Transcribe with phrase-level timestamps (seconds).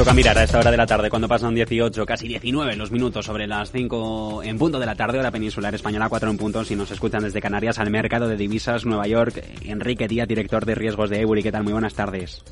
[0.00, 3.26] Toca mirar a esta hora de la tarde, cuando pasan 18, casi 19 los minutos
[3.26, 6.74] sobre las 5 en punto de la tarde, hora peninsular española, 4 en punto, si
[6.74, 9.44] nos escuchan desde Canarias al mercado de divisas Nueva York.
[9.60, 11.64] Enrique Díaz, director de riesgos de Ebury, ¿qué tal?
[11.64, 12.42] Muy buenas tardes.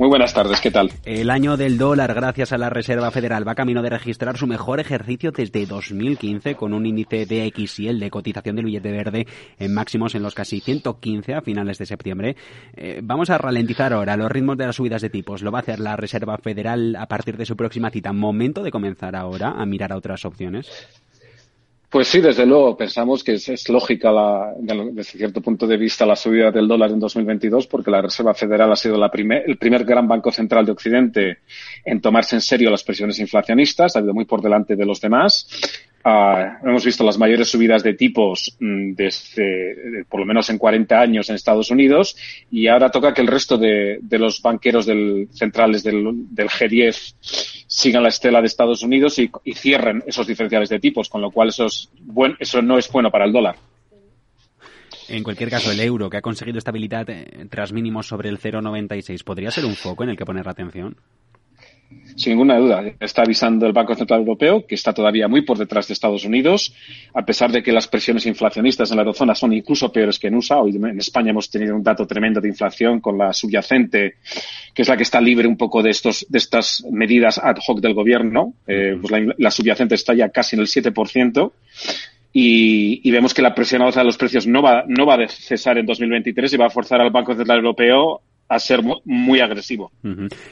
[0.00, 0.90] Muy buenas tardes, ¿qué tal?
[1.04, 4.80] El año del dólar, gracias a la Reserva Federal, va camino de registrar su mejor
[4.80, 9.26] ejercicio desde 2015, con un índice de XIL de cotización del billete verde
[9.58, 12.36] en máximos en los casi 115 a finales de septiembre.
[12.78, 15.42] Eh, vamos a ralentizar ahora los ritmos de las subidas de tipos.
[15.42, 18.14] Lo va a hacer la Reserva Federal a partir de su próxima cita.
[18.14, 20.66] Momento de comenzar ahora a mirar a otras opciones.
[21.90, 26.14] Pues sí, desde luego, pensamos que es, lógica la, desde cierto punto de vista la
[26.14, 29.84] subida del dólar en 2022 porque la Reserva Federal ha sido la primer, el primer
[29.84, 31.38] gran banco central de Occidente
[31.84, 35.48] en tomarse en serio las presiones inflacionistas, ha ido muy por delante de los demás
[36.02, 40.98] Uh, hemos visto las mayores subidas de tipos mm, desde, por lo menos en 40
[40.98, 42.16] años en Estados Unidos
[42.50, 47.66] y ahora toca que el resto de, de los banqueros del, centrales del, del, G10
[47.66, 51.30] sigan la estela de Estados Unidos y, y, cierren esos diferenciales de tipos, con lo
[51.30, 53.56] cual eso, es buen, eso no es bueno para el dólar.
[55.10, 59.22] En cualquier caso, el euro, que ha conseguido estabilidad eh, tras mínimos sobre el 0,96,
[59.24, 60.96] ¿podría ser un foco en el que poner atención?
[62.20, 62.84] Sin ninguna duda.
[63.00, 66.74] Está avisando el Banco Central Europeo que está todavía muy por detrás de Estados Unidos,
[67.14, 70.34] a pesar de que las presiones inflacionistas en la eurozona son incluso peores que en
[70.34, 70.58] USA.
[70.58, 74.16] Hoy en España hemos tenido un dato tremendo de inflación con la subyacente,
[74.74, 77.80] que es la que está libre un poco de estos de estas medidas ad hoc
[77.80, 78.54] del gobierno.
[78.66, 81.52] Eh, pues la, subyacente está ya casi en el 7%.
[82.32, 85.28] Y, y, vemos que la presión alza de los precios no va, no va a
[85.28, 89.92] cesar en 2023 y va a forzar al Banco Central Europeo a ser muy agresivo.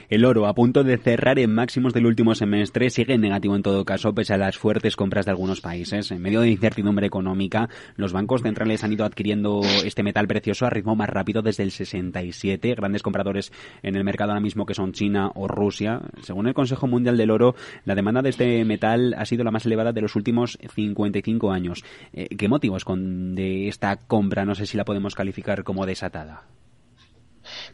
[0.09, 3.85] El oro, a punto de cerrar en máximos del último semestre, sigue negativo en todo
[3.85, 6.13] caso, pese a las fuertes compras de algunos países.
[6.13, 10.71] En medio de incertidumbre económica, los bancos centrales han ido adquiriendo este metal precioso a
[10.71, 12.73] ritmo más rápido desde el 67.
[12.77, 16.01] Grandes compradores en el mercado ahora mismo que son China o Rusia.
[16.23, 19.67] Según el Consejo Mundial del Oro, la demanda de este metal ha sido la más
[19.67, 21.85] elevada de los últimos 55 años.
[22.13, 24.45] Eh, ¿Qué motivos con de esta compra?
[24.45, 26.45] No sé si la podemos calificar como desatada.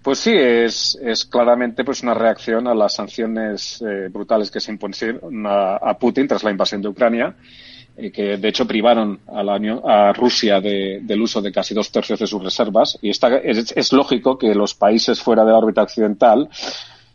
[0.04, 4.70] Pues sí, es, es claramente pues una reacción a las sanciones eh, brutales que se
[4.70, 7.34] impusieron a, Putin tras la invasión de Ucrania
[7.96, 12.18] y que de hecho privaron a, la a Rusia del uso de casi dos tercios
[12.18, 12.98] de sus reservas.
[13.00, 16.50] Y está, es, lógico que los países fuera de la órbita occidental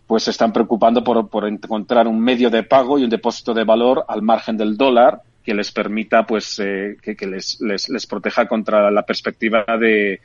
[0.08, 4.04] pues se están preocupando por, encontrar un medio de pago y un depósito de valor
[4.08, 9.06] al margen del dólar que les permita pues eh, que, les, les proteja contra la
[9.06, 10.22] perspectiva de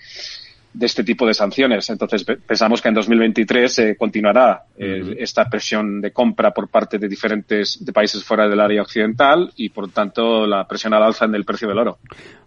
[0.74, 1.88] de este tipo de sanciones.
[1.88, 7.08] Entonces, pensamos que en 2023 eh, continuará eh, esta presión de compra por parte de
[7.08, 11.34] diferentes de países fuera del área occidental y, por tanto, la presión al alza en
[11.36, 11.98] el precio del oro.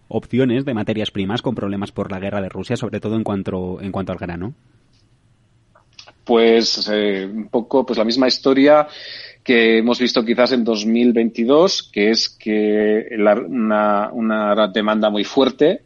[0.08, 3.80] Opciones de materias primas con problemas por la guerra de Rusia, sobre todo en cuanto,
[3.80, 4.54] en cuanto al grano.
[6.24, 8.86] Pues eh, un poco pues la misma historia
[9.42, 15.84] que hemos visto quizás en 2022, que es que la, una, una demanda muy fuerte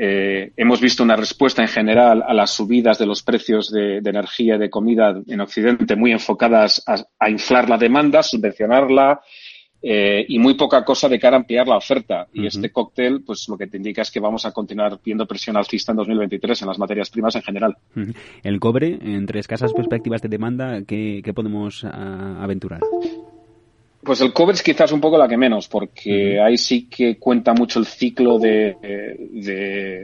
[0.00, 4.54] eh, hemos visto una respuesta en general a las subidas de los precios de, energía
[4.54, 9.20] y de comida en Occidente muy enfocadas a, inflar la demanda, subvencionarla
[9.82, 12.28] eh, y muy poca cosa de cara a ampliar la oferta.
[12.32, 15.56] Y este cóctel, pues lo que te indica es que vamos a continuar viendo presión
[15.56, 17.76] alcista en 2023 en las materias primas en general.
[18.44, 22.82] El cobre, entre escasas perspectivas de demanda, ¿qué, podemos ah, aventurar?
[24.00, 27.52] Pues el cobre es quizás un poco la que menos, porque ahí sí que cuenta
[27.52, 28.76] mucho el ciclo de,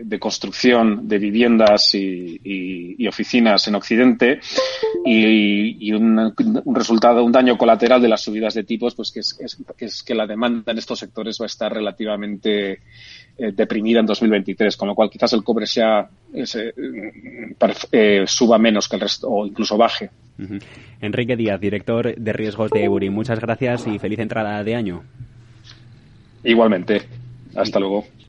[0.05, 4.41] de, construcción de viviendas y, oficinas en Occidente
[5.05, 6.35] y, un,
[6.75, 9.39] resultado, un daño colateral de las subidas de tipos, pues que es,
[9.77, 12.81] que es que la demanda en estos sectores va a estar relativamente
[13.37, 16.73] eh, deprimida en 2023, con lo cual quizás el cobre sea ese,
[17.93, 20.11] eh, suba menos que el resto o incluso baje.
[21.01, 25.03] Enrique Díaz, director de riesgos de Ebury, muchas gracias y feliz entrada de año.
[26.45, 27.03] Igualmente.
[27.57, 28.05] Hasta luego.